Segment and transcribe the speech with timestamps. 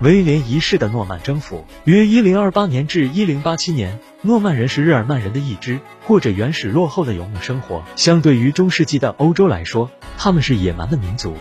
[0.00, 7.84] 威廉一世的诺曼征服，约一零二八年至一零八七年，诺曼人是日耳曼人的一支，过着原始落后的游牧生活。
[7.96, 11.36] 相对于中世纪的欧洲来说，他们是野蛮的民族，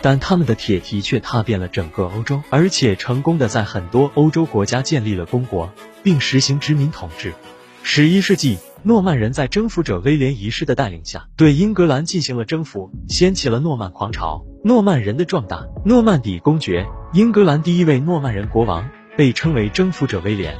[0.00, 5.70] 但他们的铁蹄却踏遍了整个欧洲，而且成功的在很多欧洲国家建立了公国，
[6.02, 7.34] 并实行殖民统治。
[7.82, 14.44] 十一世纪，诺曼人在征服者威廉一世的带领下，对英格兰进行了征服，掀起了诺曼狂潮。
[14.62, 16.86] 诺曼人的壮大，诺曼底公爵。
[17.12, 20.56] 英格兰第一位诺曼人国王被称为征服者威廉，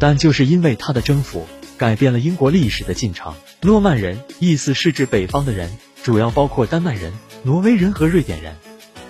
[0.00, 1.46] 但就是因为他的征服，
[1.78, 3.34] 改变了英国历史的进程。
[3.62, 5.70] 诺曼人意思是指北方的人，
[6.02, 7.12] 主要包括丹麦人、
[7.44, 8.56] 挪威人和瑞典人，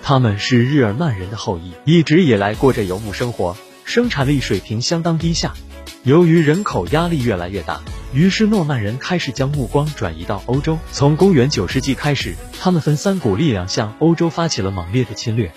[0.03, 5.55] 他们是日耳曼人的后裔，一直以来过着游牧生活，生产力水平相当低下。
[6.03, 7.81] 由于人口压力越来越大，
[8.13, 10.77] 于是诺曼人开始将目光转移到欧洲。
[10.91, 15.51] 从公元九世纪开始，他们分三股力量向欧洲发起了猛烈的侵略，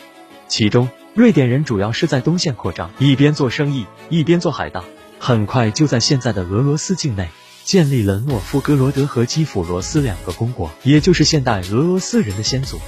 [0.48, 0.88] 其中。
[1.14, 4.84] 瑞典人主要是在东线扩张，一边做生意，一边做海盗。
[5.18, 7.28] 很快就在现在的俄罗斯境内
[7.64, 12.78] 建立了诺夫哥罗德和基辅罗斯两个公国，也就是现代俄罗斯人的先祖。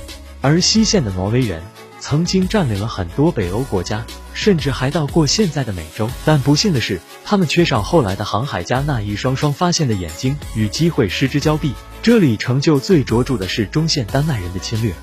[0.40, 1.60] 而西线的挪威人
[1.98, 6.08] 曾经占领了很多北欧国家，甚至还到过现在的美洲。
[6.24, 11.72] 但不幸的是，他们缺少后来的航海家那一双双发现的眼睛与机会失之交臂。
[12.02, 14.94] 这里成就最卓著的是中线丹麦人的侵略。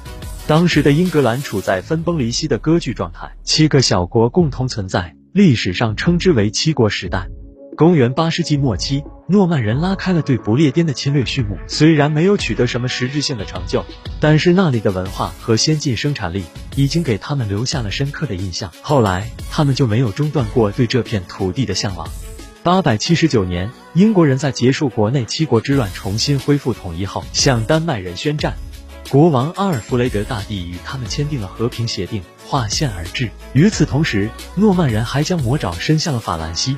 [0.47, 7.27] 当时的英格兰处在分崩离析的割据状态，七个小国共同存在，历史上称之为七国时代。
[7.77, 13.85] 公元八世纪末期，诺曼人拉开了对不列颠的侵略序幕，虽然没有取得什么实质性的成就，
[14.19, 16.43] 但是那里的文化和先进生产力
[16.75, 18.71] 已经给他们留下了深刻的印象。
[18.81, 22.09] 后来，他们就没有中断过对这片土地的向往。
[22.63, 28.55] 八百七十九年，英国人在结束国内七国之乱、重新恢复统一后，向丹麦人宣战。
[29.11, 33.29] 国王阿尔弗雷德大帝与他们签订了和平协定，划线而治。
[33.53, 36.75] 与此同时，诺曼人还将魔爪伸向了法兰西，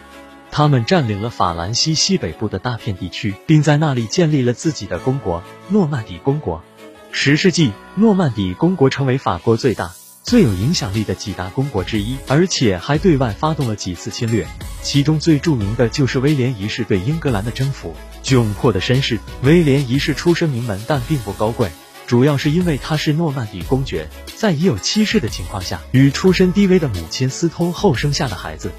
[0.52, 6.64] 他们占领了法兰西西北部的大片地区，并在那里建立了自己的公国——诺曼底公国。
[7.12, 9.92] 十世纪，诺曼底公国成为法国最大、
[10.24, 14.48] 最有影响力的几大公国之一，而且还对外发动了几次侵略。
[14.82, 17.96] 其中最著名的就是威廉一世对英格兰的征服。
[18.24, 21.70] 窘迫的身世，威廉一世出身名门，但并不高贵。
[22.06, 28.72] 主要是因为他是诺曼底公爵，在已有妻室的情况下，与出身低微的母亲私通后生下的孩子。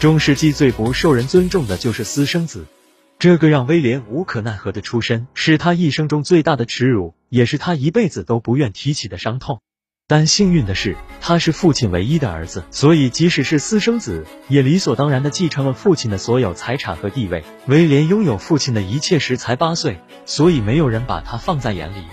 [0.00, 2.66] 中世纪最不受人尊重的就是私生子，
[3.18, 9.60] 这个让威廉无可奈何的出身，是他一生中最大的耻辱，也是他一辈子都不愿提起的伤痛。
[10.06, 17.42] 但幸运的是，他是父亲唯一的儿子，所以即使是私生子，也理所当然的继承了父亲的所有财产和地位。
[17.66, 22.04] 威廉拥有父亲的一切时才八岁，所以没有人把他放在眼里。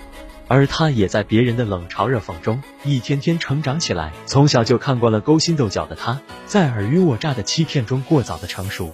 [0.52, 4.12] 而他也在别人的冷嘲热讽中一天天成长起来。
[4.26, 8.94] 从小就看惯了勾心斗角的他，在尔虞我诈的欺骗中过早的成熟。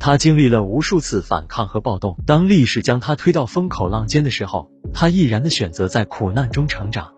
[0.00, 2.18] 他经历了无数次反抗和暴动。
[2.26, 7.12] 当历史将他推到风口浪尖的时候，他毅然的选择在苦难中成长。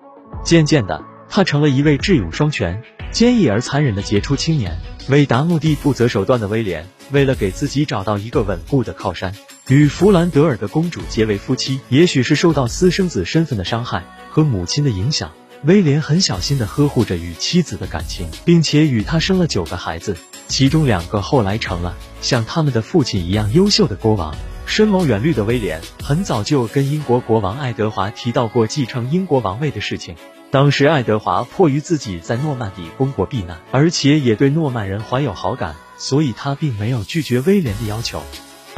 [0.44, 4.76] 渐渐的，他成了一位智勇双全、坚毅而残忍的杰出青年。
[5.08, 9.32] 为达目的不择手段的威廉，为了给自己找到一个稳固的靠山。
[9.68, 24.34] 与弗兰德尔的公主结为夫妻，也许是受到私生子身份的伤害和母亲的影响，威廉很小心的呵护着与妻子的感情，并且与她生了九个孩子，其中两个后来成了像他们的父亲一样优秀的国王。
[24.64, 30.16] 深谋远虑的威廉很早就跟英国国王爱德华提到过继承英国王位的事情。
[30.50, 38.22] 当时爱德华迫于自己在诺曼底公国避难，而且也对诺曼人怀有好感，所以他并没有拒绝威廉的要求。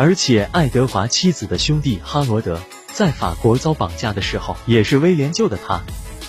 [0.02, 5.82] 而且，爱德华妻子的兄弟哈罗德在法国遭绑架的时候，也是威廉救的他。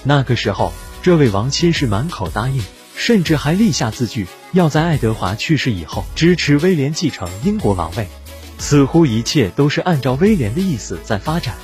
[0.04, 2.62] 那个时候，这位王亲是满口答应，
[2.98, 8.10] 甚至还立下字据，要在爱德华去世以后支持威廉继承英国王位。
[8.58, 11.56] 似乎一切都是按照威廉的意思在发展。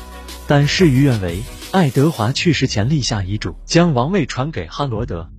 [0.48, 5.30] 但事与愿违，爱德华去世前立下遗嘱，将王位传给哈罗德。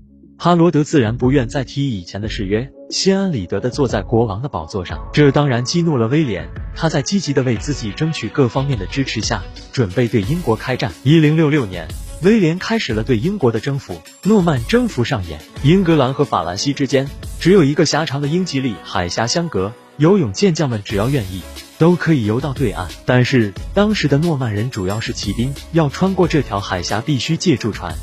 [0.41, 2.71] 哈罗德自然不愿再提以前的誓约。
[2.91, 6.48] 心安理得地坐在国王的宝座上，这当然激怒了威廉。
[6.77, 9.42] 他在积极的为自己争取各方面的支持下，
[9.72, 10.92] 准备对英国开战。
[11.03, 11.89] 一零六六年，
[12.22, 14.01] 威廉开始了对英国的征服。
[14.22, 17.10] 诺曼征服上演，英格兰和法兰西之间
[17.41, 21.42] 只有一个狭长的英吉利海峡相隔，游泳健将们只要愿意，
[21.78, 22.86] 都可以游到对岸。
[23.04, 27.97] 但是当时的诺曼人主要是骑兵，要穿过这条海峡必须借助船。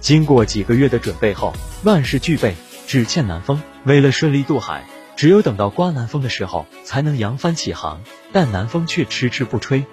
[0.00, 1.52] 经过几个月的准备后，
[1.82, 2.54] 万事俱备。
[2.86, 3.60] 只欠南风。
[3.82, 4.84] 为了顺利渡海，
[5.16, 8.00] 只有等到刮南风的时候，才能扬帆起航。
[8.32, 9.84] 但南风却迟迟不吹。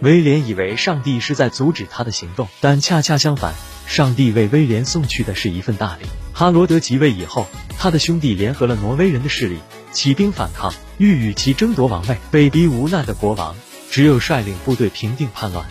[0.00, 3.54] 威廉以为上帝是在阻止他的行动，但恰恰相反，
[3.86, 6.04] 上帝为威廉送去的是一份大礼。
[6.34, 7.46] 哈罗德即位以后，
[7.78, 9.58] 他的兄弟联合了挪威人的势力，
[9.90, 12.18] 起兵反抗，欲与其争夺王位。
[12.30, 13.56] 被逼无奈的国王，
[13.90, 15.64] 只有率领部队平定叛乱。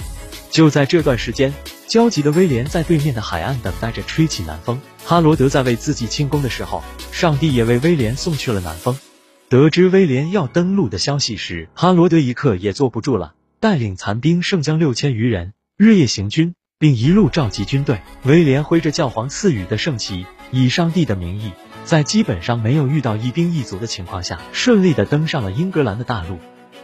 [0.52, 1.54] 就在这段时间，
[1.88, 4.82] 焦急的威廉在对面的海岸等待着吹起南风。
[5.06, 9.00] 哈罗德在为自己庆功的时候，上帝也为威廉送去了南风。
[9.48, 18.02] 得知威廉要登陆的消息时，哈罗德一刻也坐不住了，带领残兵胜将六千余人，日夜行军，并一路召集军队。
[18.24, 21.52] 威廉挥着教皇赐予的圣旗，以上帝的名义，
[21.86, 26.40] 在基本上没有遇到一兵一卒的情况下，顺利的登上了英格兰的大陆。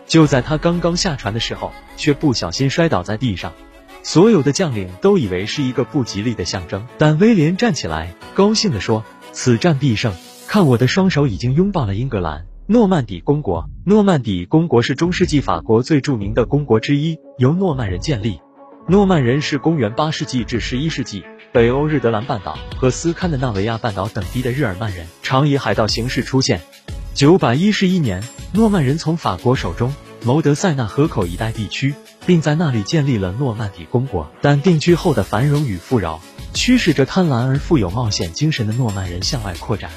[0.07, 3.54] 就在他刚刚下船的时候，却不小心摔倒在地上。
[4.04, 10.13] 所有的将领都以为是一个不吉利的象征，但威廉站起来，高兴地说：“此战必胜！
[10.48, 13.69] 看我的双手已经拥抱了英格兰，诺曼底公国。
[13.86, 18.39] 诺曼底公国是中世纪法国最著名的公国之一，由诺曼人建立。
[18.88, 26.62] 诺曼人是公元八世纪至十一世纪北欧日德兰半岛和斯堪的纳维亚半岛等地的日耳曼人，常以海盗形式出现。
[27.18, 28.24] 九百一十一年，
[28.54, 29.92] 诺曼人从法国手中
[30.24, 31.96] 谋得塞纳河口一带地区。”
[32.28, 36.22] 并在那里建立了诺曼底公国，但定居后的繁荣与富饶，
[36.54, 39.90] 驱使着贪婪而富有冒险精神的诺曼人向外扩展。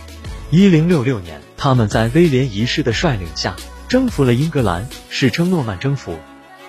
[0.50, 3.54] 一零六六年，他们在威廉一世的率领下
[3.86, 6.16] 征服了英格兰，史称诺曼征服。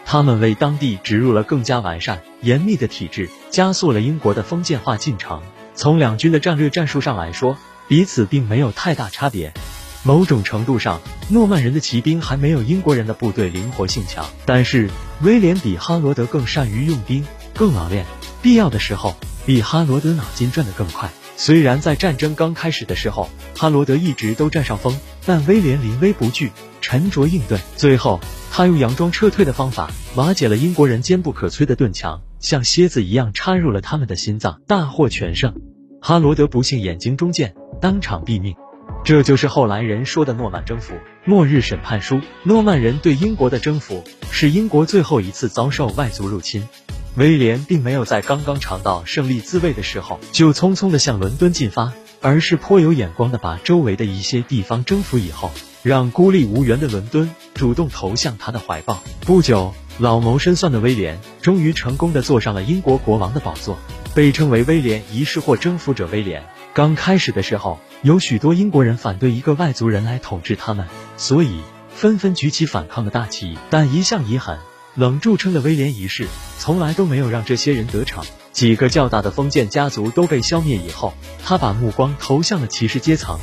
[0.04, 5.42] 他们为当地植入了更加完善、严密的体制，加速了英国的封建化进程。
[5.76, 7.56] 从两军的战略战术上来说，
[7.88, 9.54] 彼此并没有太大差别。
[10.04, 11.00] 某种程度上，
[11.30, 14.90] 诺曼人的骑兵还没有英国人的部队灵活性强，但是
[15.22, 18.06] 威廉比哈罗德更善于用兵，更老练，
[18.42, 19.16] 必要的时候
[19.46, 21.10] 比哈罗德脑筋转得更快。
[21.38, 26.52] 虽然在战争刚开始的时候，哈罗德一直都占上风，但威廉临危不惧，
[26.82, 27.60] 沉着应对。
[27.78, 28.20] 最后，
[28.52, 35.56] 他用佯装撤退的方法瓦解了英国人坚不可摧的盾墙，像蝎子一样插入了他们的心脏，大获全胜。
[36.02, 38.56] 哈罗德不幸眼睛中箭，当场毙命。
[39.04, 40.94] 这就是后来人说的诺曼征服、
[41.26, 42.22] 末日审判书。
[42.44, 46.70] 诺曼人对英国的征服，是英国最后一次遭受外族入侵。
[47.16, 55.50] 威廉并没有在刚刚尝到胜利滋味的时候，就匆匆的向伦敦进发，而是颇有眼光的把周围的一些地方征服以后，
[55.82, 59.02] 让孤立无援的伦敦主动投向他的怀抱。
[59.22, 63.80] 不久，老谋深算的威廉终于成功的坐上了英国国王的宝座，
[64.14, 66.44] 被称为威廉一世或征服者威廉。
[66.74, 70.88] 刚开始的时候，有许多英国人反对一个外族人来统治他们，
[71.18, 71.62] 所以
[71.94, 73.60] 纷纷举起反抗的大旗。
[73.70, 74.58] 但一向以狠
[74.96, 76.26] 冷著称的威廉一世，
[76.58, 78.26] 从来都没有让这些人得逞。
[78.52, 81.14] 几个较大的封建家族都被消灭以后，
[81.46, 83.40] 他把目光投向了骑士阶层。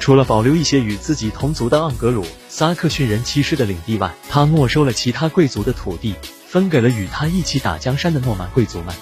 [0.00, 6.16] 除了保留一些与自己同族的盎格鲁撒克逊人骑士的领地外，他没收了其他贵族的土地，
[6.48, 8.92] 分给了与他一起打江山的诺曼贵族们。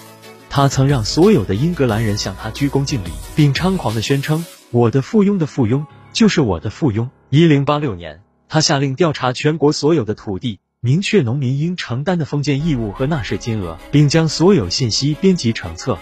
[0.47, 15.97] 他曾让所有的英格兰人向他鞠躬敬礼，并猖狂地宣称：“我的附庸的附庸就是我的附庸。”一零八六年，他下令调查全国所有的土地，明确农民应承担的封建义务和纳税金额，并将所有信息编辑成册。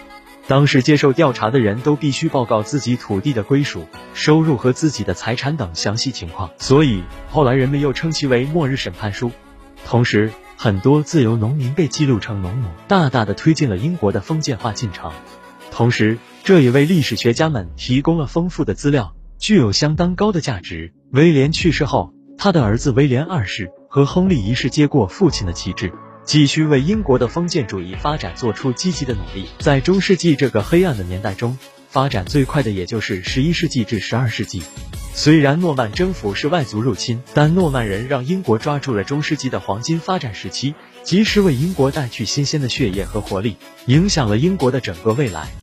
[0.47, 3.85] 当时接受调查的人都必须报告自己土地的归属、
[4.15, 9.31] 收入和自己的财产等详细情况，所以后来人们又称其为“末日审判书”。
[9.85, 15.11] 同时，很多自由农民被记录成农奴，大大的推进了英国的封建化进程。
[15.69, 20.93] 同时，这也为历史学家们提供了丰富的资料，具有相当高的价值。
[21.11, 25.91] 威廉去世后，他的儿子威廉二世和亨利一世接过父亲的旗帜，
[26.23, 29.47] 继续为英国的封建主义发展做出积极的努力。
[29.59, 34.63] 在中世纪这个黑暗的年代中，发展最快的也就是十一世纪至十二世纪。
[35.13, 40.73] 虽然诺曼征服是外族入侵，但诺曼人让英国抓住了中世纪的黄金发展时期，
[41.03, 45.49] 及时为英国带去新鲜的血液和活力，影响了英国的整个未来。